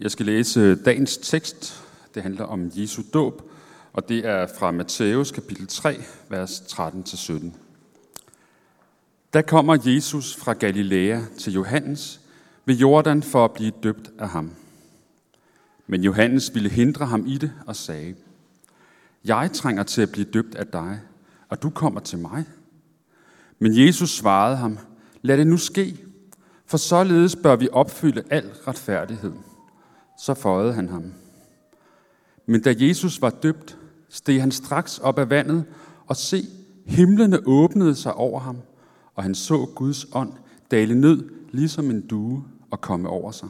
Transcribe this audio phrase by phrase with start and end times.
[0.00, 1.84] Jeg skal læse øh, dagens tekst.
[2.14, 3.42] Det handler om Jesu dåb,
[3.92, 5.96] og det er fra Matthæus kapitel 3,
[6.28, 7.50] vers 13-17.
[9.32, 12.20] Der kommer Jesus fra Galilea til Johannes
[12.64, 14.50] ved Jordan for at blive døbt af ham.
[15.86, 18.14] Men Johannes ville hindre ham i det og sagde,
[19.24, 21.00] Jeg trænger til at blive døbt af dig,
[21.48, 22.44] og du kommer til mig.
[23.58, 24.78] Men Jesus svarede ham,
[25.22, 25.96] Lad det nu ske,
[26.66, 29.32] for således bør vi opfylde al retfærdighed.
[30.18, 31.12] Så føjede han ham.
[32.46, 35.64] Men da Jesus var døbt, steg han straks op af vandet,
[36.06, 36.44] og se,
[36.86, 38.56] himlene åbnede sig over ham,
[39.14, 40.32] og han så Guds ånd
[40.70, 43.48] dale ned, ligesom en due, og komme over sig.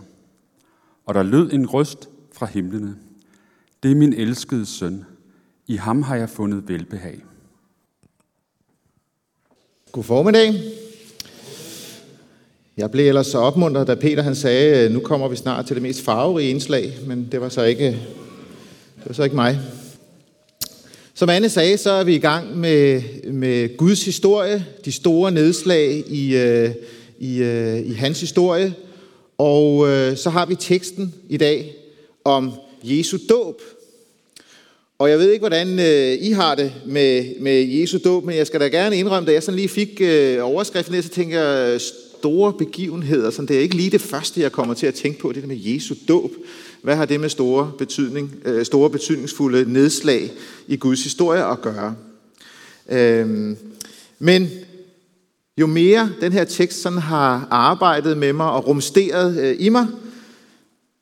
[1.06, 2.96] Og der lød en røst fra himlene.
[3.82, 5.04] Det er min elskede søn.
[5.66, 7.24] I ham har jeg fundet velbehag.
[9.92, 10.54] God formiddag.
[12.76, 15.76] Jeg blev ellers så opmuntret, da Peter han sagde, øh, nu kommer vi snart til
[15.76, 19.58] det mest farverige indslag, men det var så ikke, det var så ikke mig.
[21.14, 26.04] Som Anne sagde, så er vi i gang med, med Guds historie, de store nedslag
[26.06, 26.70] i, øh,
[27.18, 28.74] i, øh, i hans historie.
[29.38, 31.74] Og øh, så har vi teksten i dag
[32.24, 32.52] om
[32.82, 33.60] Jesu dåb.
[34.98, 38.46] Og jeg ved ikke, hvordan øh, I har det med, med Jesu dåb, men jeg
[38.46, 41.80] skal da gerne indrømme, da jeg sådan lige fik øh, overskriften ned, så tænker jeg,
[42.26, 45.32] store begivenheder, så det er ikke lige det første, jeg kommer til at tænke på,
[45.32, 46.30] det der med Jesu dåb.
[46.82, 50.32] Hvad har det med store, betydning, øh, store betydningsfulde nedslag
[50.66, 51.94] i Guds historie at gøre?
[52.88, 53.56] Øhm,
[54.18, 54.48] men
[55.60, 59.86] jo mere den her tekst sådan har arbejdet med mig og rumsteret øh, i mig,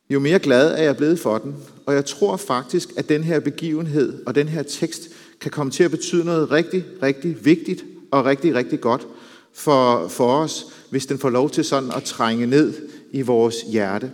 [0.09, 1.55] jo mere glad er jeg blevet for den.
[1.85, 5.09] Og jeg tror faktisk, at den her begivenhed og den her tekst
[5.41, 9.07] kan komme til at betyde noget rigtig, rigtig vigtigt og rigtig, rigtig godt
[9.55, 12.73] for, for os, hvis den får lov til sådan at trænge ned
[13.11, 14.11] i vores hjerte.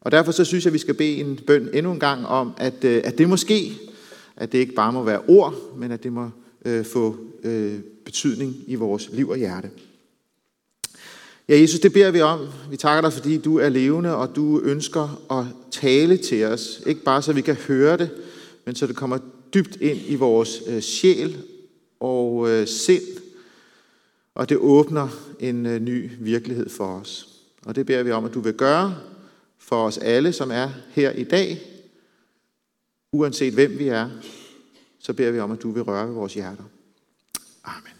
[0.00, 2.52] Og derfor så synes jeg, at vi skal bede en bøn endnu en gang om,
[2.56, 3.72] at, øh, at det måske,
[4.36, 6.30] at det ikke bare må være ord, men at det må
[6.64, 9.70] øh, få øh, betydning i vores liv og hjerte.
[11.48, 12.40] Ja, Jesus, det beder vi om.
[12.70, 16.82] Vi takker dig, fordi du er levende, og du ønsker at tale til os.
[16.86, 18.10] Ikke bare så vi kan høre det,
[18.64, 19.18] men så det kommer
[19.54, 21.36] dybt ind i vores øh, sjæl
[22.00, 23.02] og øh, sind,
[24.34, 25.08] og det åbner
[25.40, 27.28] en øh, ny virkelighed for os.
[27.66, 28.96] Og det beder vi om, at du vil gøre
[29.58, 31.62] for os alle, som er her i dag.
[33.12, 34.10] Uanset hvem vi er,
[34.98, 36.64] så beder vi om, at du vil røre ved vores hjerter.
[37.64, 37.92] Amen.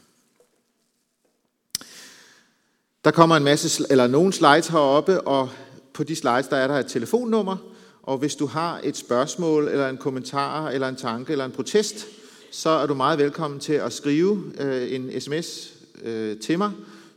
[3.04, 5.48] Der kommer en masse, eller nogle slides heroppe, og
[5.92, 7.56] på de slides, der er der et telefonnummer,
[8.02, 12.06] og hvis du har et spørgsmål, eller en kommentar, eller en tanke, eller en protest,
[12.50, 16.70] så er du meget velkommen til at skrive øh, en sms øh, til mig,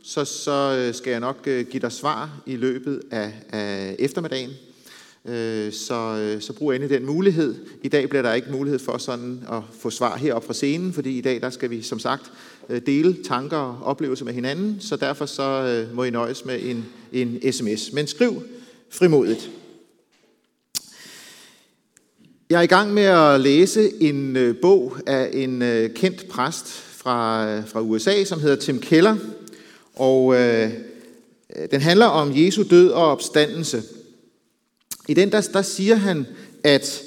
[0.04, 4.50] så, så øh, skal jeg nok øh, give dig svar i løbet af, af eftermiddagen.
[5.26, 7.56] Øh, så, øh, så brug endelig den mulighed.
[7.84, 11.18] I dag bliver der ikke mulighed for sådan at få svar herop fra scenen, fordi
[11.18, 12.32] i dag der skal vi som sagt
[12.70, 16.60] øh, dele tanker og oplevelser med hinanden, så derfor så øh, må I nøjes med
[16.64, 17.94] en, en sms.
[17.94, 18.44] Men skriv
[18.90, 19.50] frimodigt.
[22.50, 26.87] Jeg er i gang med at læse en øh, bog af en øh, kendt præst
[27.08, 29.16] fra, fra USA, som hedder Tim Keller.
[29.96, 30.72] Og øh,
[31.72, 33.84] den handler om Jesu død og opstandelse.
[35.08, 36.26] I den der, der siger han,
[36.64, 37.02] at,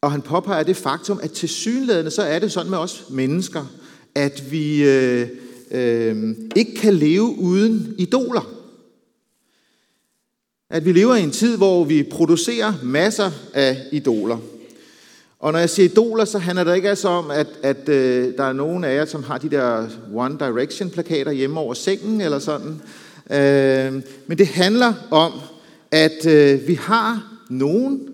[0.00, 3.66] og han påpeger det faktum, at til synlædende så er det sådan med os mennesker,
[4.14, 5.28] at vi øh,
[5.70, 8.54] øh, ikke kan leve uden idoler.
[10.70, 14.38] At vi lever i en tid, hvor vi producerer masser af idoler.
[15.44, 18.44] Og når jeg siger idoler, så handler det ikke altså om, at, at øh, der
[18.44, 22.80] er nogen af jer, som har de der One Direction-plakater hjemme over sengen eller sådan.
[23.30, 25.32] Øh, men det handler om,
[25.90, 28.08] at øh, vi har nogen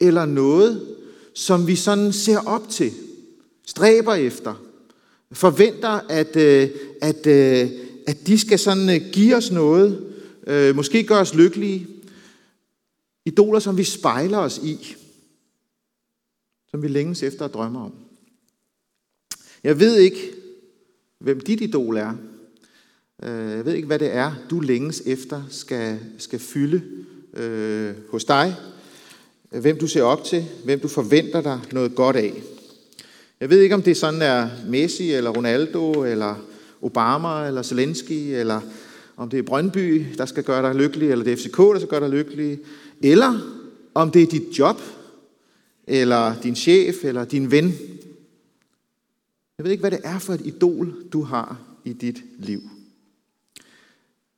[0.00, 0.86] eller noget,
[1.34, 2.92] som vi sådan ser op til,
[3.66, 4.62] stræber efter,
[5.32, 6.68] forventer, at, øh,
[7.02, 7.68] at, øh,
[8.06, 10.06] at de skal sådan øh, give os noget,
[10.46, 11.86] øh, måske gøre os lykkelige.
[13.26, 14.96] Idoler, som vi spejler os i
[16.70, 17.92] som vi længes efter at drømme om.
[19.64, 20.32] Jeg ved ikke,
[21.18, 22.12] hvem dit idol er.
[23.22, 26.82] Øh, jeg ved ikke, hvad det er, du længes efter skal, skal fylde
[27.36, 28.56] øh, hos dig.
[29.50, 32.42] Hvem du ser op til, hvem du forventer dig noget godt af.
[33.40, 36.34] Jeg ved ikke, om det sådan er Messi, eller Ronaldo, eller
[36.82, 38.60] Obama, eller Zelensky, eller
[39.16, 41.88] om det er Brøndby, der skal gøre dig lykkelig, eller det er FCK, der skal
[41.88, 42.58] gøre dig lykkelig,
[43.02, 43.40] eller
[43.94, 44.80] om det er dit job,
[45.88, 47.74] eller din chef, eller din ven.
[49.58, 52.60] Jeg ved ikke, hvad det er for et idol, du har i dit liv.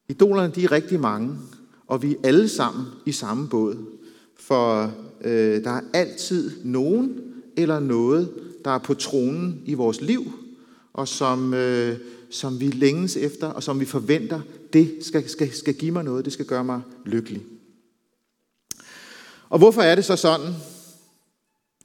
[0.08, 1.38] Idolerne, de er rigtig mange,
[1.86, 3.76] og vi er alle sammen i samme båd.
[4.36, 4.94] For
[5.24, 7.20] øh, der er altid nogen
[7.56, 8.30] eller noget,
[8.64, 10.32] der er på tronen i vores liv,
[10.92, 11.98] og som, øh,
[12.30, 14.40] som vi længes efter, og som vi forventer,
[14.72, 17.42] det skal, skal, skal give mig noget, det skal gøre mig lykkelig.
[19.48, 20.54] Og hvorfor er det så sådan?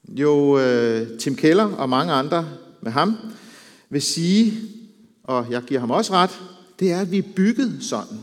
[0.07, 2.49] Jo, øh, Tim Keller og mange andre
[2.81, 3.15] med ham
[3.89, 4.61] vil sige,
[5.23, 6.39] og jeg giver ham også ret,
[6.79, 8.17] det er, at vi er bygget sådan.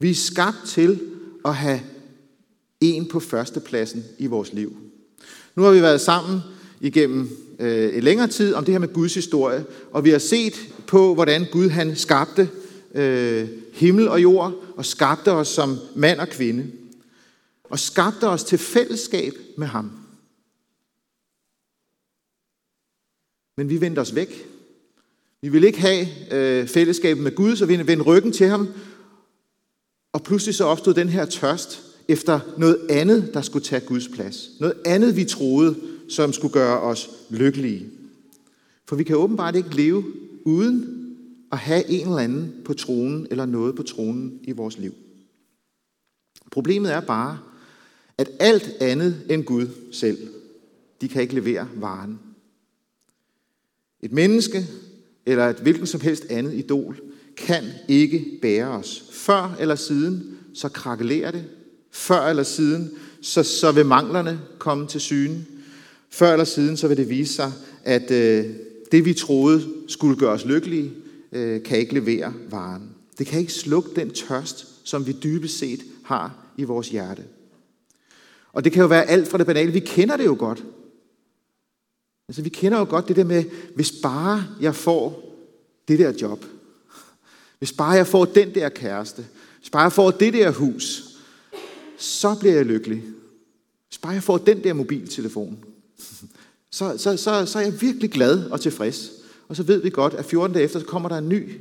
[0.00, 1.00] Vi er skabt til
[1.44, 1.80] at have
[2.80, 4.76] en på førstepladsen i vores liv.
[5.56, 6.40] Nu har vi været sammen
[6.80, 10.54] igennem øh, en længere tid om det her med Guds historie, og vi har set
[10.86, 12.48] på, hvordan Gud han skabte
[12.94, 16.66] øh, himmel og jord, og skabte os som mand og kvinde,
[17.64, 20.01] og skabte os til fællesskab med ham.
[23.62, 24.48] Men vi vendte os væk.
[25.42, 28.68] Vi ville ikke have øh, fællesskabet med Gud, så vi vendte ryggen til ham.
[30.12, 34.50] Og pludselig så opstod den her tørst efter noget andet, der skulle tage Guds plads.
[34.60, 35.76] Noget andet, vi troede,
[36.08, 37.86] som skulle gøre os lykkelige.
[38.88, 40.04] For vi kan åbenbart ikke leve
[40.44, 41.06] uden
[41.52, 44.94] at have en eller anden på tronen, eller noget på tronen i vores liv.
[46.50, 47.38] Problemet er bare,
[48.18, 50.18] at alt andet end Gud selv,
[51.00, 52.18] de kan ikke levere varen.
[54.02, 54.66] Et menneske
[55.26, 57.00] eller et hvilken som helst andet idol
[57.36, 59.04] kan ikke bære os.
[59.12, 61.44] Før eller siden, så krakelerer det.
[61.90, 62.90] Før eller siden,
[63.22, 65.44] så, så vil manglerne komme til syne.
[66.10, 67.52] Før eller siden, så vil det vise sig,
[67.84, 68.46] at øh,
[68.92, 70.92] det vi troede skulle gøre os lykkelige,
[71.32, 72.82] øh, kan ikke levere varen.
[73.18, 77.22] Det kan ikke slukke den tørst, som vi dybest set har i vores hjerte.
[78.52, 79.72] Og det kan jo være alt fra det banale.
[79.72, 80.64] Vi kender det jo godt.
[82.28, 85.32] Altså, vi kender jo godt det der med, hvis bare jeg får
[85.88, 86.44] det der job,
[87.58, 89.26] hvis bare jeg får den der kæreste,
[89.58, 91.04] hvis bare jeg får det der hus,
[91.98, 93.04] så bliver jeg lykkelig.
[93.88, 95.64] Hvis bare jeg får den der mobiltelefon,
[96.70, 99.10] så, så, så, så er jeg virkelig glad og tilfreds.
[99.48, 101.60] Og så ved vi godt, at 14 dage efter, så kommer der en ny,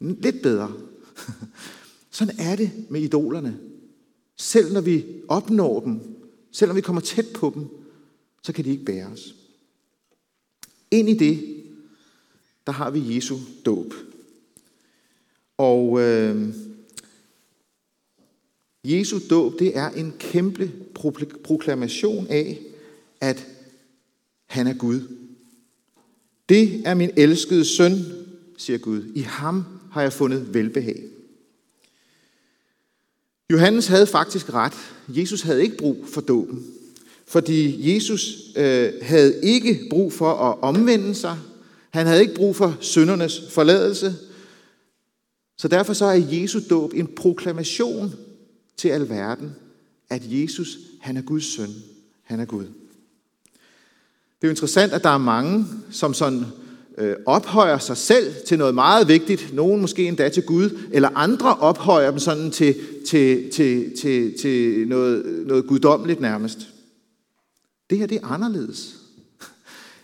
[0.00, 0.72] lidt bedre.
[2.10, 3.58] Sådan er det med idolerne.
[4.36, 6.00] Selv når vi opnår dem,
[6.52, 7.66] selv når vi kommer tæt på dem,
[8.42, 9.34] så kan de ikke bære os.
[10.94, 11.64] Ind i det,
[12.66, 13.94] der har vi Jesu dåb.
[15.58, 16.54] Og øh,
[18.84, 20.72] Jesu dåb, det er en kæmpe
[21.44, 22.60] proklamation af,
[23.20, 23.46] at
[24.46, 25.00] han er Gud.
[26.48, 27.92] Det er min elskede søn,
[28.56, 29.12] siger Gud.
[29.14, 31.02] I ham har jeg fundet velbehag.
[33.50, 34.74] Johannes havde faktisk ret.
[35.08, 36.66] Jesus havde ikke brug for dåben.
[37.34, 41.36] Fordi Jesus øh, havde ikke brug for at omvende sig.
[41.90, 44.14] Han havde ikke brug for syndernes forladelse.
[45.58, 48.14] Så derfor så er Jesu dåb en proklamation
[48.76, 49.52] til alverden,
[50.10, 51.74] at Jesus, han er Guds søn.
[52.22, 52.64] Han er Gud.
[52.64, 56.44] Det er jo interessant, at der er mange, som sådan
[56.98, 61.54] øh, ophøjer sig selv til noget meget vigtigt, nogen måske endda til Gud, eller andre
[61.54, 62.74] ophøjer dem sådan til,
[63.06, 66.68] til, til, til, til noget, noget guddommeligt nærmest.
[67.94, 68.96] Det her det er anderledes.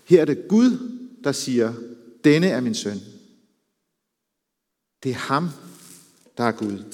[0.05, 1.75] Her er det Gud, der siger,
[2.25, 3.01] denne er min søn.
[5.03, 5.49] Det er ham,
[6.37, 6.85] der er Gud.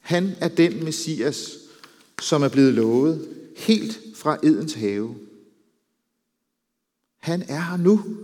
[0.00, 1.50] Han er den Messias,
[2.22, 5.16] som er blevet lovet helt fra Edens have.
[7.18, 8.16] Han er her nu.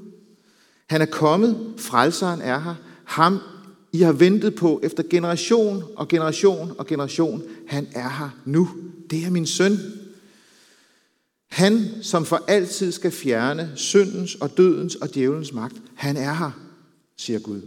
[0.86, 1.74] Han er kommet.
[1.76, 2.74] Frelseren er her.
[3.04, 3.38] Ham,
[3.92, 7.42] i har ventet på efter generation og generation og generation.
[7.66, 8.68] Han er her nu.
[9.10, 9.78] Det er min søn.
[11.48, 15.76] Han, som for altid skal fjerne syndens og dødens og djævelens magt.
[15.94, 16.50] Han er her,
[17.16, 17.60] siger Gud.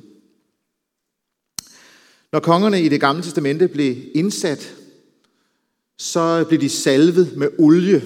[2.32, 4.76] Når kongerne i det gamle testamente blev indsat,
[5.98, 8.04] så blev de salvet med olie.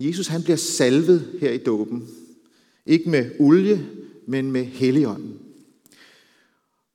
[0.00, 2.08] Jesus han bliver salvet her i dåben.
[2.86, 3.86] Ikke med olie,
[4.26, 5.37] men med helligånden.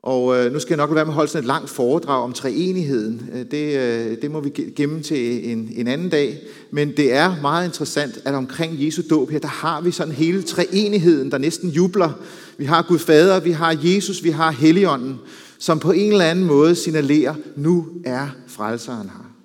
[0.03, 2.33] Og øh, nu skal jeg nok være med at holde sådan et langt foredrag om
[2.33, 3.29] treenigheden.
[3.33, 6.39] Øh, det, øh, det må vi gemme til en, en anden dag.
[6.72, 10.41] Men det er meget interessant, at omkring Jesu dåb her, der har vi sådan hele
[10.41, 12.12] treenigheden, der næsten jubler.
[12.57, 15.19] Vi har Gud Fader, vi har Jesus, vi har Helligånden,
[15.57, 19.36] som på en eller anden måde signalerer, nu er frelseren her.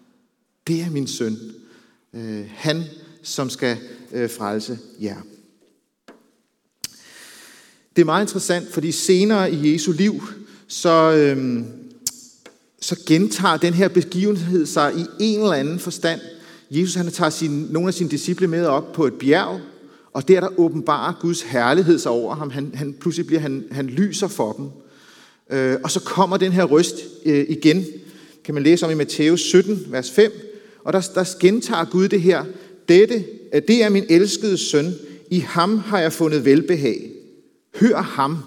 [0.66, 1.36] Det er min søn.
[2.14, 2.82] Øh, han,
[3.22, 3.76] som skal
[4.12, 5.16] øh, frelse jer.
[7.96, 10.22] Det er meget interessant, fordi senere i Jesu liv,
[10.68, 11.64] så, øhm,
[12.80, 16.20] så gentager den her begivenhed sig i en eller anden forstand.
[16.70, 19.60] Jesus han tager sin, nogle af sine disciple med op på et bjerg,
[20.12, 22.50] og der der åbenbarer Guds herlighed sig over ham.
[22.50, 24.68] Han, han, pludselig bliver han, han lyser for dem.
[25.50, 27.86] Øh, og så kommer den her røst øh, igen.
[28.44, 30.32] kan man læse om i Matthæus 17, vers 5.
[30.84, 32.44] Og der, der gentager Gud det her.
[32.88, 33.24] Dette,
[33.68, 34.94] det er min elskede søn.
[35.30, 37.10] I ham har jeg fundet velbehag.
[37.80, 38.38] Hør ham.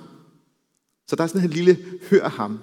[1.11, 1.77] Så der er sådan en lille
[2.09, 2.59] hør ham.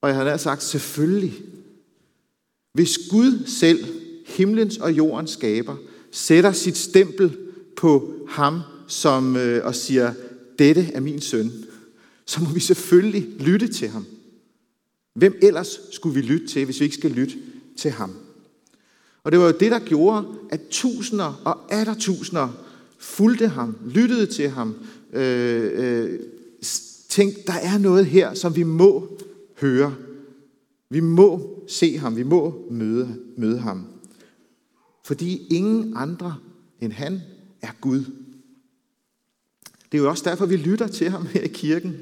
[0.00, 1.34] Og jeg havde sagt, selvfølgelig.
[2.72, 3.84] Hvis Gud selv,
[4.26, 5.76] himlens og jordens skaber,
[6.10, 7.38] sætter sit stempel
[7.76, 10.14] på ham som, øh, og siger,
[10.58, 11.52] dette er min søn,
[12.26, 14.06] så må vi selvfølgelig lytte til ham.
[15.14, 17.34] Hvem ellers skulle vi lytte til, hvis vi ikke skal lytte
[17.76, 18.16] til ham?
[19.24, 22.67] Og det var jo det, der gjorde, at tusinder og atter tusinder
[22.98, 24.74] fulgte ham, lyttede til ham,
[25.12, 26.20] øh, øh,
[27.08, 29.18] tænkte, der er noget her, som vi må
[29.60, 29.94] høre.
[30.90, 33.86] Vi må se ham, vi må møde, møde ham.
[35.04, 36.36] Fordi ingen andre
[36.80, 37.20] end han
[37.62, 38.04] er Gud.
[39.92, 41.96] Det er jo også derfor, vi lytter til ham her i kirken.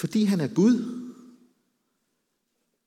[0.00, 0.84] Fordi han er Gud.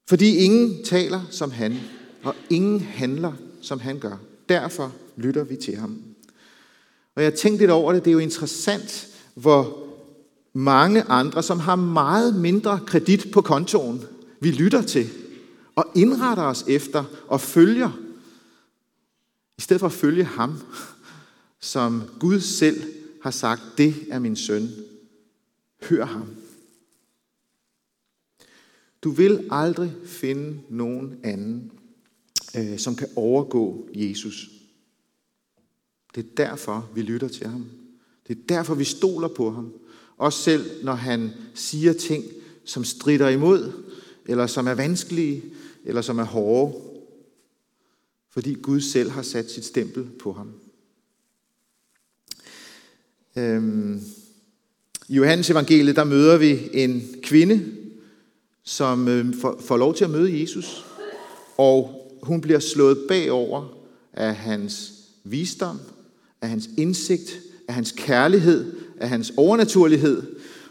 [0.10, 1.76] Fordi ingen taler som han,
[2.24, 4.18] og ingen handler som han gør.
[4.50, 6.13] Derfor lytter vi til ham.
[7.16, 9.88] Og jeg tænkte lidt over det, det er jo interessant, hvor
[10.54, 14.02] mange andre, som har meget mindre kredit på kontoen,
[14.40, 15.10] vi lytter til
[15.76, 18.00] og indretter os efter og følger,
[19.58, 20.60] i stedet for at følge ham,
[21.60, 22.84] som Gud selv
[23.22, 24.70] har sagt, det er min søn.
[25.90, 26.36] Hør ham.
[29.04, 31.72] Du vil aldrig finde nogen anden,
[32.58, 34.50] øh, som kan overgå Jesus.
[36.16, 37.66] Det er derfor, vi lytter til ham.
[38.28, 39.74] Det er derfor, vi stoler på ham.
[40.18, 42.24] Også selv, når han siger ting,
[42.66, 43.72] som strider imod,
[44.26, 45.44] eller som er vanskelige,
[45.86, 46.82] eller som er hårde.
[48.30, 50.52] Fordi Gud selv har sat sit stempel på ham.
[53.36, 54.02] Øhm,
[55.08, 57.66] I Johannes evangeliet, der møder vi en kvinde,
[58.64, 60.86] som øh, får, får lov til at møde Jesus.
[61.58, 63.78] Og hun bliver slået bagover
[64.14, 64.94] af hans
[65.24, 65.80] visdom,
[66.44, 70.24] af hans indsigt, af hans kærlighed, af hans overnaturlighed.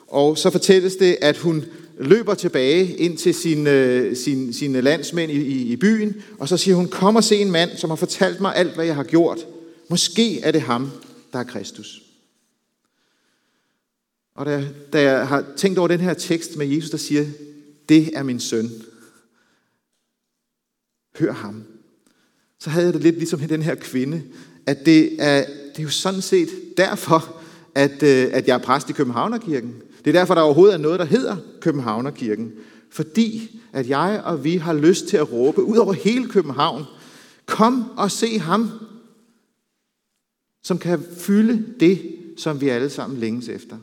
[0.06, 1.64] Og så fortælles det, at hun
[1.98, 6.56] løber tilbage ind til sin, sine, sin, sine landsmænd i, i, i byen, og så
[6.56, 9.04] siger hun, kom og se en mand, som har fortalt mig alt, hvad jeg har
[9.04, 9.38] gjort.
[9.90, 10.90] Måske er det ham,
[11.32, 12.02] der er Kristus.
[14.34, 17.26] Og da, da jeg har tænkt over den her tekst med Jesus, der siger,
[17.88, 18.70] det er min søn.
[21.18, 21.64] Hør ham.
[22.58, 24.22] Så havde jeg det lidt ligesom den her kvinde,
[24.66, 27.42] at det er, det er jo sådan set derfor,
[27.74, 29.74] at, øh, at jeg er præst i Københavnerkirken.
[30.04, 32.52] Det er derfor, der overhovedet er noget, der hedder Københavnerkirken.
[32.90, 36.84] Fordi at jeg og vi har lyst til at råbe ud over hele København,
[37.46, 38.70] kom og se ham,
[40.62, 43.76] som kan fylde det, som vi alle sammen længes efter.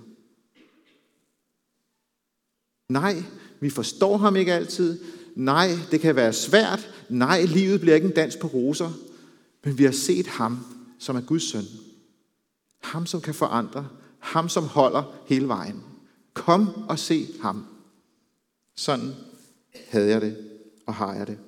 [2.90, 3.24] Nej,
[3.60, 5.00] vi forstår ham ikke altid.
[5.36, 6.90] Nej, det kan være svært.
[7.10, 8.92] Nej, livet bliver ikke en dans på roser.
[9.64, 10.60] Men vi har set ham,
[11.00, 11.66] som er Guds søn.
[12.80, 13.88] Ham, som kan forandre.
[14.20, 15.84] Ham, som holder hele vejen.
[16.34, 17.66] Kom og se ham.
[18.76, 19.14] Sådan
[19.88, 20.38] havde jeg det,
[20.86, 21.40] og har jeg det.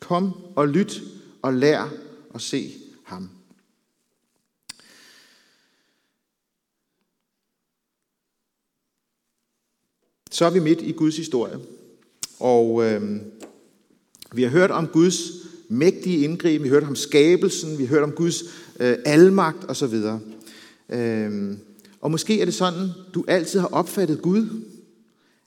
[0.00, 1.02] Kom og lyt
[1.42, 1.88] og lær
[2.34, 2.72] at se
[3.04, 3.30] ham.
[10.30, 11.58] Så er vi midt i Guds historie.
[12.40, 13.20] Og øh,
[14.32, 15.16] vi har hørt om Guds
[15.68, 18.42] mægtige indgreb, vi har hørt om skabelsen, vi har hørt om Guds
[18.80, 20.02] øh, almagt osv.
[20.90, 21.56] Øh,
[22.00, 24.62] og måske er det sådan, du altid har opfattet Gud,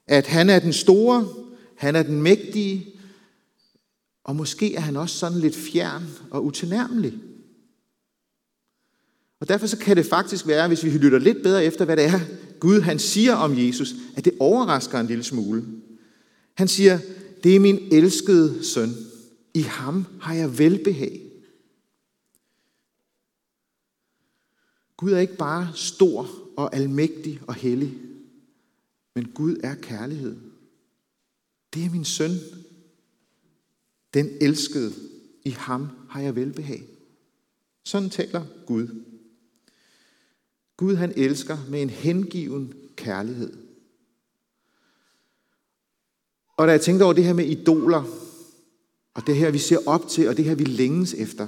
[0.08, 1.28] at han er den store,
[1.76, 2.96] han er den mægtige,
[4.24, 7.14] og måske er han også sådan lidt fjern og utilnærmelig.
[9.40, 12.06] Og derfor så kan det faktisk være, hvis vi lytter lidt bedre efter, hvad det
[12.06, 12.20] er,
[12.60, 15.66] Gud han siger om Jesus, at det overrasker en lille smule.
[16.54, 17.00] Han siger,
[17.44, 18.96] det er min elskede søn.
[19.54, 21.29] I ham har jeg velbehag.
[25.00, 27.94] Gud er ikke bare stor og almægtig og hellig,
[29.16, 30.38] men Gud er kærlighed.
[31.74, 32.32] Det er min søn.
[34.14, 34.94] Den elskede.
[35.46, 36.84] I ham har jeg velbehag.
[37.84, 39.04] Sådan taler Gud.
[40.78, 43.54] Gud han elsker med en hengiven kærlighed.
[46.58, 48.04] Og da jeg tænkte over det her med idoler,
[49.14, 51.48] og det her vi ser op til, og det her vi længes efter,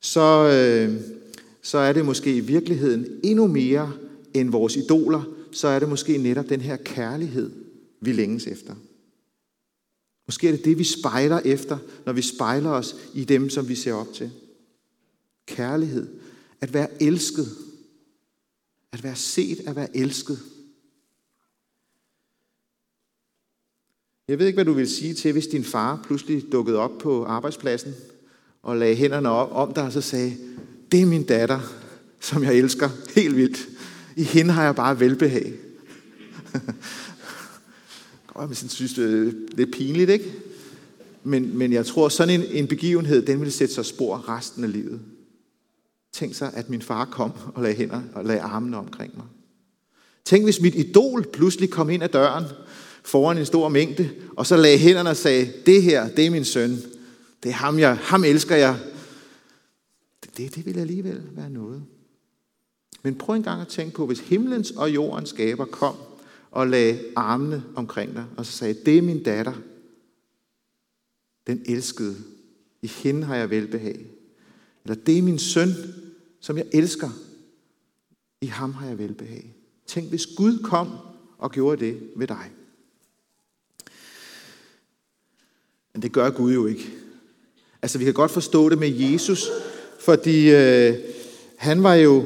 [0.00, 1.21] så, øh,
[1.62, 3.92] så er det måske i virkeligheden endnu mere
[4.34, 7.50] end vores idoler, så er det måske netop den her kærlighed,
[8.00, 8.74] vi længes efter.
[10.26, 13.74] Måske er det det, vi spejler efter, når vi spejler os i dem, som vi
[13.74, 14.30] ser op til.
[15.46, 16.08] Kærlighed.
[16.60, 17.48] At være elsket.
[18.92, 20.38] At være set, at være elsket.
[24.28, 27.24] Jeg ved ikke, hvad du vil sige til, hvis din far pludselig dukkede op på
[27.24, 27.94] arbejdspladsen
[28.62, 30.36] og lagde hænderne op om dig og så sagde,
[30.92, 31.60] det er min datter,
[32.20, 33.68] som jeg elsker helt vildt.
[34.16, 35.52] I hende har jeg bare velbehag.
[38.34, 40.32] Godt, men synes, det er lidt pinligt, ikke?
[41.24, 44.72] Men, men jeg tror, sådan en, en begivenhed, den vil sætte sig spor resten af
[44.72, 45.00] livet.
[46.12, 49.26] Tænk sig, at min far kom og lagde hænder og lagde armene omkring mig.
[50.24, 52.44] Tænk, hvis mit idol pludselig kom ind ad døren
[53.02, 56.44] foran en stor mængde, og så lagde hænderne og sagde, det her, det er min
[56.44, 56.78] søn.
[57.42, 58.76] Det er ham, jeg, ham elsker jeg.
[60.36, 61.84] Det, det, vil alligevel være noget.
[63.02, 65.96] Men prøv en gang at tænke på, hvis himlens og jordens skaber kom
[66.50, 69.54] og lagde armene omkring dig, og så sagde, det er min datter,
[71.46, 72.16] den elskede.
[72.82, 74.06] I hende har jeg velbehag.
[74.84, 75.68] Eller det er min søn,
[76.40, 77.10] som jeg elsker.
[78.40, 79.54] I ham har jeg velbehag.
[79.86, 80.98] Tænk, hvis Gud kom
[81.38, 82.50] og gjorde det ved dig.
[85.92, 86.92] Men det gør Gud jo ikke.
[87.82, 89.48] Altså, vi kan godt forstå det med Jesus,
[90.04, 90.94] fordi øh,
[91.56, 92.24] han var jo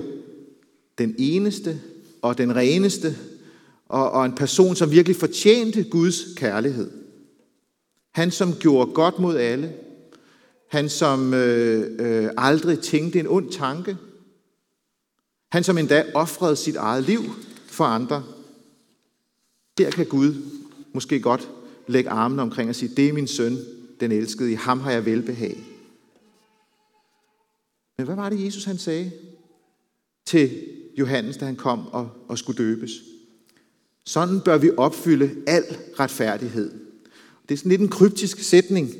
[0.98, 1.80] den eneste
[2.22, 3.16] og den reneste,
[3.88, 6.90] og, og en person, som virkelig fortjente Guds kærlighed.
[8.14, 9.72] Han, som gjorde godt mod alle.
[10.70, 13.96] Han, som øh, øh, aldrig tænkte en ond tanke.
[15.52, 17.20] Han, som endda offrede sit eget liv
[17.66, 18.24] for andre.
[19.78, 20.34] Der kan Gud
[20.92, 21.48] måske godt
[21.86, 23.58] lægge armene omkring og sige, det er min søn,
[24.00, 25.75] den elskede, i ham har jeg velbehag.
[27.98, 29.12] Men hvad var det, Jesus han sagde
[30.26, 30.66] til
[30.98, 32.90] Johannes, da han kom og, og skulle døbes?
[34.04, 35.64] Sådan bør vi opfylde al
[36.00, 36.70] retfærdighed.
[37.48, 38.90] Det er sådan lidt en kryptisk sætning,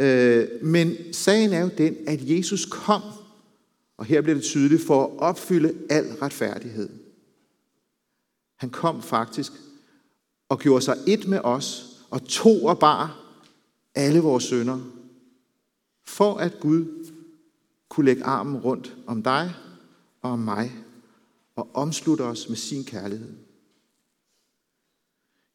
[0.00, 3.02] øh, men sagen er jo den, at Jesus kom,
[3.96, 6.88] og her bliver det tydeligt, for at opfylde al retfærdighed.
[8.56, 9.52] Han kom faktisk
[10.48, 13.18] og gjorde sig et med os, og tog og bar
[13.94, 14.80] alle vores sønder,
[16.06, 16.86] for at Gud
[17.92, 19.54] kunne lægge armen rundt om dig
[20.22, 20.72] og om mig,
[21.56, 23.32] og omslutte os med sin kærlighed.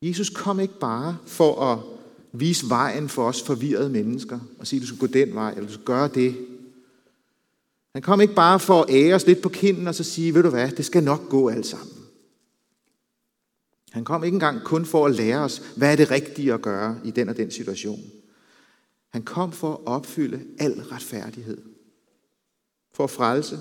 [0.02, 1.80] Jesus kom ikke bare for at
[2.32, 5.67] vise vejen for os forvirrede mennesker, og sige, at du skal gå den vej, eller
[5.67, 6.47] du skal gøre det.
[7.93, 10.43] Han kom ikke bare for at ære os lidt på kinden, og så sige, ved
[10.43, 11.95] du hvad, det skal nok gå alt sammen.
[13.91, 17.00] Han kom ikke engang kun for at lære os, hvad er det rigtige at gøre
[17.04, 18.00] i den og den situation.
[19.10, 21.77] Han kom for at opfylde al retfærdighed.
[22.98, 23.60] For at frelse.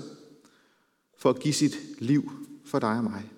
[1.17, 2.31] For at give sit liv
[2.65, 3.31] for dig og mig.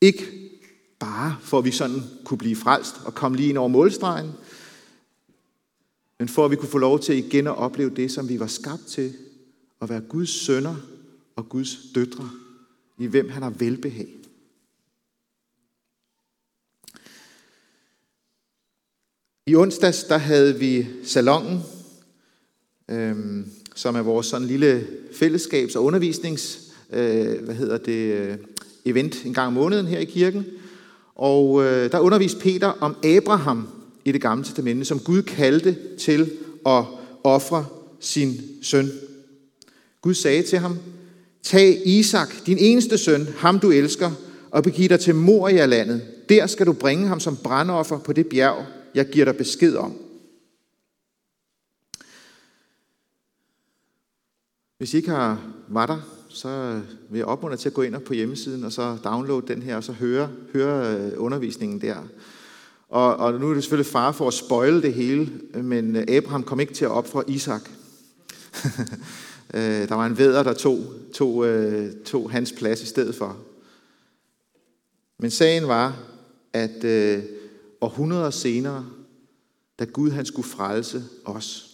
[0.00, 0.50] Ikke
[0.98, 4.30] bare for at vi sådan kunne blive frelst og komme lige ind over målstregen,
[6.18, 8.46] men for at vi kunne få lov til igen at opleve det, som vi var
[8.46, 9.14] skabt til,
[9.80, 10.76] at være Guds sønner
[11.36, 12.30] og Guds døtre,
[12.98, 14.16] i hvem han har velbehag.
[19.46, 21.60] I onsdags, der havde vi salongen,
[22.88, 26.60] øhm, som er vores sådan lille fællesskabs- og undervisnings,
[26.92, 28.36] øh, hvad hedder det, øh,
[28.84, 30.44] event en gang om måneden her i kirken.
[31.14, 33.68] Og øh, der underviste Peter om Abraham
[34.04, 36.30] i det gamle testamente, som Gud kaldte til
[36.66, 36.84] at
[37.24, 37.66] ofre
[38.00, 38.90] sin søn.
[40.02, 40.78] Gud sagde til ham,
[41.42, 44.10] Tag Isak, din eneste søn, ham du elsker,
[44.50, 46.02] og begiv dig til Moria-landet.
[46.28, 50.01] Der skal du bringe ham som brandoffer på det bjerg, jeg giver dig besked om.
[54.82, 58.14] Hvis I ikke har var der, så vil jeg opmuntre til at gå ind på
[58.14, 61.96] hjemmesiden og så downloade den her, og så høre, høre øh, undervisningen der.
[62.88, 65.30] Og, og nu er det selvfølgelig far for at spoile det hele,
[65.62, 67.62] men øh, Abraham kom ikke til at opføre Isak.
[69.54, 71.46] Øh, der var en væder, der tog, tog,
[72.04, 73.36] tog hans plads i stedet for.
[75.18, 75.96] Men sagen var,
[76.52, 76.84] at
[77.80, 78.86] århundreder senere,
[79.78, 81.70] da Gud han skulle frelse os,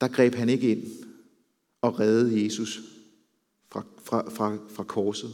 [0.00, 0.82] der greb han ikke ind
[1.82, 2.80] og redde Jesus
[3.70, 5.32] fra, fra, fra, fra korset.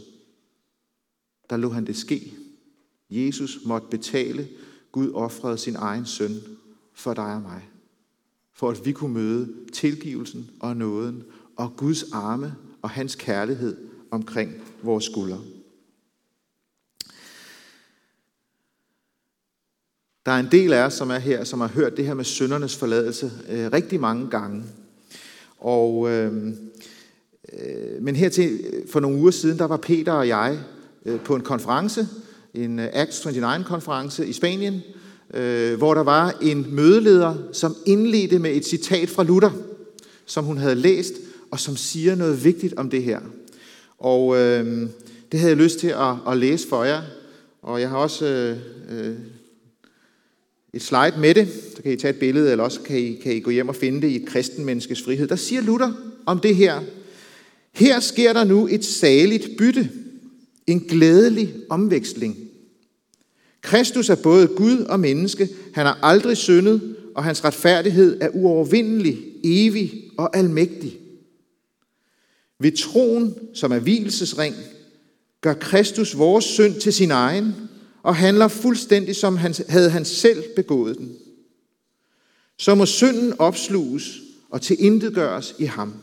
[1.50, 2.32] Der lå han det ske.
[3.10, 4.48] Jesus måtte betale.
[4.92, 6.40] Gud offrede sin egen søn
[6.94, 7.68] for dig og mig.
[8.52, 11.24] For at vi kunne møde tilgivelsen og nåden
[11.56, 13.76] og Guds arme og hans kærlighed
[14.10, 15.40] omkring vores skuldre.
[20.26, 22.24] Der er en del af os, som er her, som har hørt det her med
[22.24, 24.64] søndernes forladelse øh, rigtig mange gange.
[25.58, 26.32] Og, øh,
[27.52, 30.58] øh, men her til for nogle uger siden, der var Peter og jeg
[31.06, 32.08] øh, på en konference,
[32.54, 34.82] en øh, Acts 29-konference i Spanien,
[35.34, 39.50] øh, hvor der var en mødeleder, som indledte med et citat fra Luther,
[40.26, 41.14] som hun havde læst,
[41.50, 43.20] og som siger noget vigtigt om det her.
[43.98, 44.88] Og øh,
[45.32, 47.02] det havde jeg lyst til at, at læse for jer,
[47.62, 48.56] og jeg har også øh,
[48.90, 49.16] øh,
[50.76, 53.36] et slide med det, så kan I tage et billede, eller også kan I, kan
[53.36, 55.28] I gå hjem og finde det i et kristen menneskes frihed.
[55.28, 55.92] Der siger Luther
[56.26, 56.82] om det her.
[57.72, 59.90] Her sker der nu et saligt bytte,
[60.66, 62.36] en glædelig omveksling.
[63.62, 65.48] Kristus er både Gud og menneske.
[65.74, 70.98] Han har aldrig syndet, og hans retfærdighed er uovervindelig, evig og almægtig.
[72.60, 74.54] Ved troen, som er hvilesesring,
[75.40, 77.54] gør Kristus vores synd til sin egen,
[78.06, 81.16] og handler fuldstændig som han, havde han selv begået den.
[82.58, 85.94] Så må synden opsluges og tilintetgøres i ham.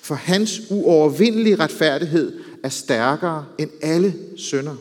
[0.00, 4.76] For hans uovervindelige retfærdighed er stærkere end alle synder.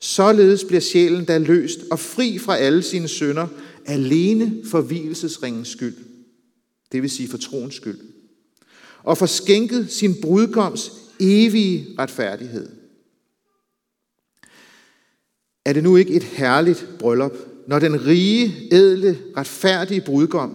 [0.00, 3.46] Således bliver sjælen da løst og fri fra alle sine synder,
[3.86, 5.96] alene for hvilesesringens skyld.
[6.92, 7.98] Det vil sige for troens skyld.
[9.02, 12.79] Og for skænket sin brudgoms evige retfærdighed.
[15.70, 17.32] Er det nu ikke et herligt bryllup,
[17.66, 20.54] når den rige, edle, retfærdige brudgom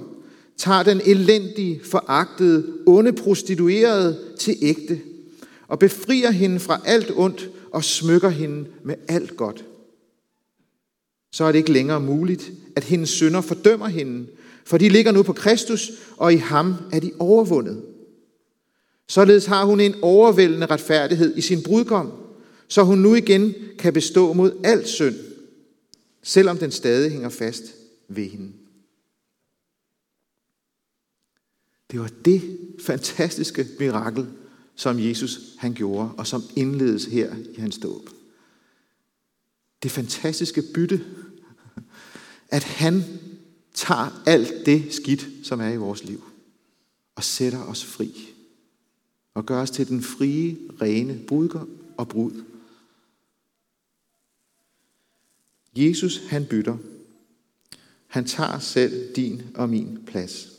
[0.57, 4.99] tager den elendige, foragtede, onde prostituerede til ægte
[5.67, 9.65] og befrier hende fra alt ondt og smykker hende med alt godt.
[11.31, 14.27] Så er det ikke længere muligt, at hendes sønder fordømmer hende,
[14.65, 17.81] for de ligger nu på Kristus, og i ham er de overvundet.
[19.09, 22.24] Således har hun en overvældende retfærdighed i sin brudgom,
[22.67, 25.15] så hun nu igen kan bestå mod al synd,
[26.23, 27.63] selvom den stadig hænger fast
[28.07, 28.51] ved hende.
[31.91, 34.27] Det var det fantastiske mirakel,
[34.75, 38.09] som Jesus han gjorde, og som indledes her i hans dåb.
[39.83, 41.05] Det fantastiske bytte,
[42.49, 43.03] at han
[43.73, 46.23] tager alt det skidt, som er i vores liv,
[47.15, 48.33] og sætter os fri,
[49.33, 52.43] og gør os til den frie, rene brudgom og brud.
[55.75, 56.77] Jesus, han bytter.
[58.07, 60.51] Han tager selv din og min plads.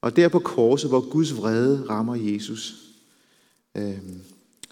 [0.00, 2.92] Og der på korset, hvor Guds vrede rammer Jesus,
[3.74, 3.98] øh,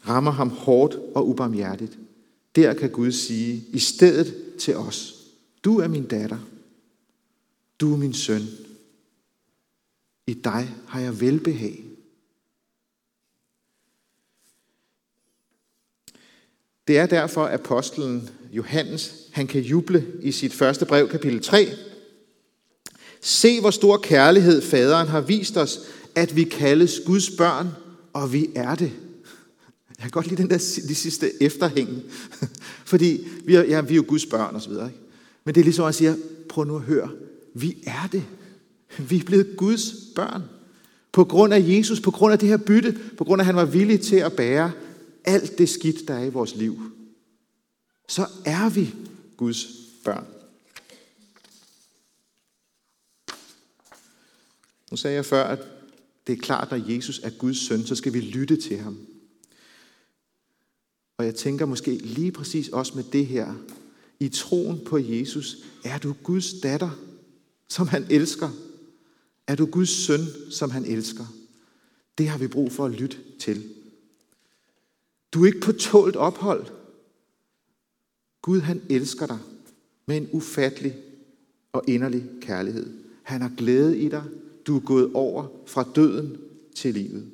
[0.08, 1.98] rammer ham hårdt og ubarmhjertigt,
[2.56, 5.14] der kan Gud sige i stedet til os,
[5.64, 6.38] du er min datter,
[7.80, 8.42] du er min søn,
[10.26, 11.84] i dig har jeg velbehag.
[16.88, 21.68] Det er derfor, at apostlen Johannes, han kan juble i sit første brev, kapitel 3,
[23.20, 25.80] Se, hvor stor kærlighed faderen har vist os,
[26.14, 27.68] at vi kaldes Guds børn,
[28.12, 28.92] og vi er det.
[29.88, 32.02] Jeg kan godt lide den der de sidste efterhæng.
[32.92, 34.86] Fordi vi er, ja, vi er jo Guds børn og så videre.
[34.86, 34.98] Ikke?
[35.44, 36.16] Men det er ligesom at sige,
[36.48, 37.10] prøv nu at høre,
[37.54, 38.24] vi er det.
[38.98, 40.42] Vi er blevet Guds børn.
[41.12, 43.56] På grund af Jesus, på grund af det her bytte, på grund af at han
[43.56, 44.72] var villig til at bære
[45.24, 46.80] alt det skidt, der er i vores liv.
[48.08, 48.94] Så er vi
[49.36, 49.66] Guds
[50.04, 50.26] børn.
[54.90, 55.58] Nu sagde jeg før, at
[56.26, 58.98] det er klart, at Jesus er Guds søn, så skal vi lytte til ham.
[61.16, 63.54] Og jeg tænker måske lige præcis også med det her.
[64.20, 66.90] I troen på Jesus, er du Guds datter,
[67.68, 68.50] som han elsker?
[69.46, 71.26] Er du Guds søn, som han elsker?
[72.18, 73.74] Det har vi brug for at lytte til.
[75.32, 76.66] Du er ikke på tålt ophold.
[78.44, 79.38] Gud, han elsker dig
[80.06, 80.96] med en ufattelig
[81.72, 82.98] og inderlig kærlighed.
[83.22, 84.24] Han har glæde i dig.
[84.66, 86.36] Du er gået over fra døden
[86.74, 87.30] til livet.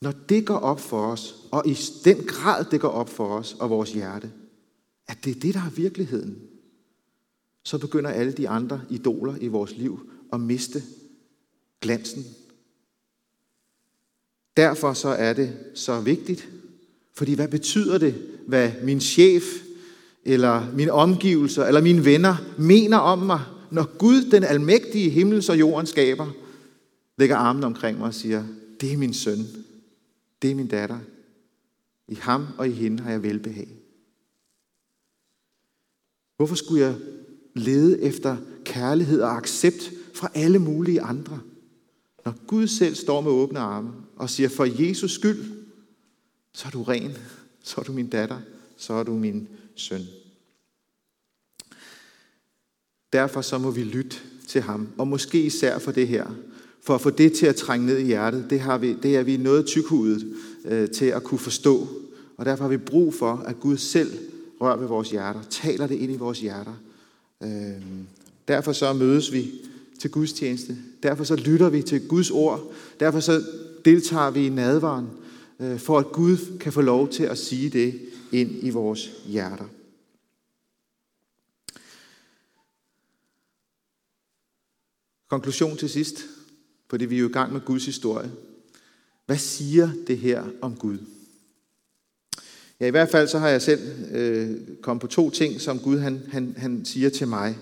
[0.00, 3.56] Når det går op for os, og i den grad det går op for os
[3.60, 4.32] og vores hjerte,
[5.06, 6.38] at det er det, der er virkeligheden,
[7.62, 10.82] så begynder alle de andre idoler i vores liv at miste
[11.80, 12.24] glansen.
[14.56, 16.48] Derfor så er det så vigtigt,
[17.12, 19.44] fordi hvad betyder det, hvad min chef,
[20.24, 25.58] eller mine omgivelser, eller mine venner mener om mig, når Gud, den almægtige himmel og
[25.58, 26.30] jorden skaber,
[27.18, 28.44] lægger armen omkring mig og siger,
[28.80, 29.46] det er min søn,
[30.42, 30.98] det er min datter.
[32.08, 33.68] I ham og i hende har jeg velbehag.
[36.36, 36.94] Hvorfor skulle jeg
[37.54, 41.40] lede efter kærlighed og accept fra alle mulige andre?
[42.24, 45.44] Når Gud selv står med åbne arme og siger, for Jesus skyld,
[46.52, 47.16] så er du ren,
[47.62, 48.38] så er du min datter,
[48.76, 50.02] så er du min søn.
[53.12, 54.16] Derfor så må vi lytte
[54.48, 56.26] til ham, og måske især for det her.
[56.80, 59.22] For at få det til at trænge ned i hjertet, det, har vi, det er
[59.22, 61.88] vi noget tykhudet øh, til at kunne forstå.
[62.36, 64.10] Og derfor har vi brug for, at Gud selv
[64.60, 66.74] rører ved vores hjerter, taler det ind i vores hjerter.
[67.42, 67.82] Øh,
[68.48, 69.52] derfor så mødes vi
[69.98, 70.76] til Guds tjeneste.
[71.02, 72.72] Derfor så lytter vi til Guds ord.
[73.00, 73.42] Derfor så
[73.84, 75.06] deltager vi i nadvaren,
[75.62, 78.00] Øh, for at Gud kan få lov til at sige det
[78.32, 79.68] ind i vores hjerter.
[85.28, 86.24] Konklusion til sidst,
[86.90, 88.32] fordi vi er jo i gang med Guds historie.
[89.26, 90.98] Hvad siger det her om Gud?
[92.80, 95.98] Ja, i hvert fald så har jeg selv øh, kommet på to ting, som Gud
[95.98, 97.58] han, han, han siger til mig.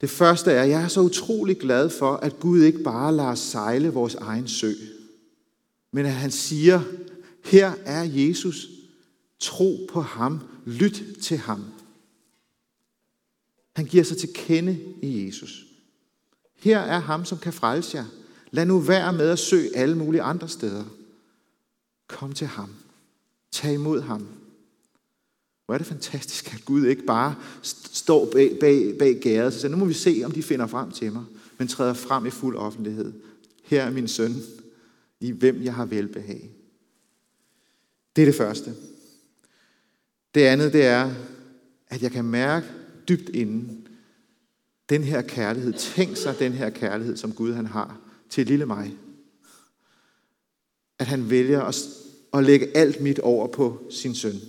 [0.00, 3.34] Det første er, at jeg er så utrolig glad for, at Gud ikke bare lader
[3.34, 4.72] sejle vores egen sø
[5.92, 6.82] men at han siger,
[7.44, 8.68] her er Jesus,
[9.40, 11.64] tro på ham, lyt til ham.
[13.76, 15.64] Han giver sig til kende i Jesus.
[16.54, 18.04] Her er ham, som kan frelse jer.
[18.50, 20.84] Lad nu være med at søge alle mulige andre steder.
[22.06, 22.70] Kom til ham.
[23.52, 24.28] Tag imod ham.
[25.66, 27.34] Hvor er det fantastisk, at Gud ikke bare
[27.92, 30.90] står bag, bag, bag gæret og siger, nu må vi se, om de finder frem
[30.90, 31.24] til mig,
[31.58, 33.12] men træder frem i fuld offentlighed.
[33.62, 34.34] Her er min søn,
[35.20, 36.50] i hvem jeg har velbehag.
[38.16, 38.74] Det er det første.
[40.34, 41.14] Det andet, det er,
[41.88, 42.66] at jeg kan mærke
[43.08, 43.88] dybt inden,
[44.88, 45.72] den her kærlighed.
[45.72, 48.00] Tænk sig den her kærlighed, som Gud han har
[48.30, 48.96] til lille mig.
[50.98, 51.76] At han vælger at,
[52.34, 54.40] at lægge alt mit over på sin søn.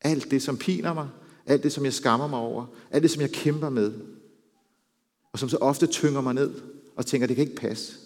[0.00, 1.08] Alt det, som piner mig,
[1.46, 3.92] alt det, som jeg skammer mig over, alt det, som jeg kæmper med,
[5.32, 6.54] og som så ofte tynger mig ned
[6.96, 8.01] og tænker, det kan ikke passe.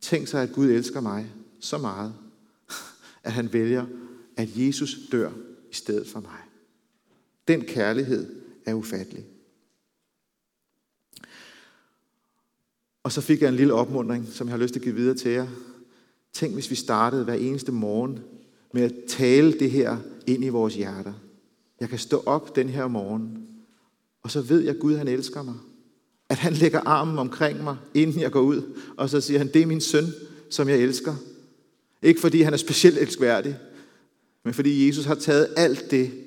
[0.00, 2.14] Tænk sig, at Gud elsker mig så meget,
[3.22, 3.86] at han vælger,
[4.36, 5.30] at Jesus dør
[5.70, 6.38] i stedet for mig.
[7.48, 9.26] Den kærlighed er ufattelig.
[13.02, 15.14] Og så fik jeg en lille opmundring, som jeg har lyst til at give videre
[15.14, 15.48] til jer.
[16.32, 18.20] Tænk, hvis vi startede hver eneste morgen
[18.74, 21.12] med at tale det her ind i vores hjerter.
[21.80, 23.48] Jeg kan stå op den her morgen,
[24.22, 25.54] og så ved jeg, at Gud han elsker mig.
[26.28, 29.62] At han lægger armen omkring mig, inden jeg går ud, og så siger han, det
[29.62, 30.04] er min søn,
[30.50, 31.14] som jeg elsker.
[32.02, 33.58] Ikke fordi han er specielt elskværdig,
[34.44, 36.24] men fordi Jesus har taget alt det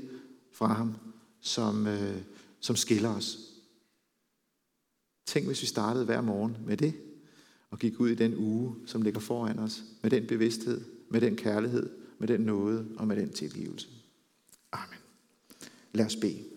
[0.51, 0.95] fra ham,
[1.41, 2.17] som, øh,
[2.59, 3.37] som skiller os.
[5.25, 6.93] Tænk, hvis vi startede hver morgen med det,
[7.71, 11.35] og gik ud i den uge, som ligger foran os, med den bevidsthed, med den
[11.35, 13.87] kærlighed, med den nåde og med den tilgivelse.
[14.71, 14.99] Amen.
[15.93, 16.50] Lad os bede.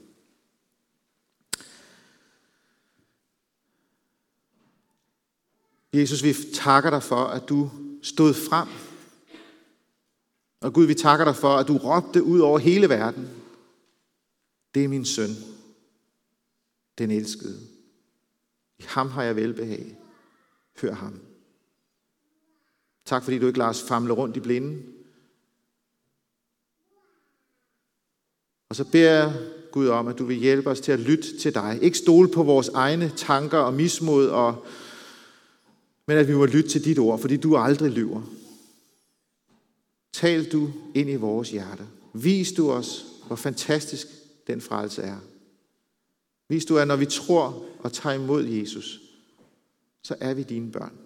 [5.95, 7.71] Jesus, vi takker dig for, at du
[8.03, 8.69] stod frem.
[10.61, 13.29] Og Gud, vi takker dig for, at du råbte ud over hele verden.
[14.75, 15.31] Det er min søn,
[16.99, 17.61] den elskede.
[18.79, 19.97] I ham har jeg velbehag.
[20.81, 21.21] Hør ham.
[23.05, 24.83] Tak fordi du ikke lader os famle rundt i blinde.
[28.69, 31.55] Og så beder jeg Gud om, at du vil hjælpe os til at lytte til
[31.55, 31.79] dig.
[31.83, 34.67] Ikke stole på vores egne tanker og mismod, og,
[36.07, 38.23] men at vi må lytte til dit ord, fordi du aldrig lyver.
[40.13, 41.87] Tal du ind i vores hjerter.
[42.15, 44.07] Vis du os, hvor fantastisk
[44.47, 45.19] den frelse er.
[46.49, 49.01] Vis du, at når vi tror og tager imod Jesus,
[50.03, 50.99] så er vi dine børn.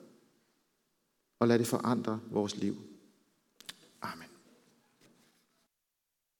[1.40, 2.76] Og lad det forandre vores liv.